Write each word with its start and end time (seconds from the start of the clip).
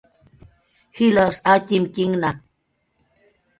jilapsa 0.95 1.41
atyimkinhna 1.55 2.29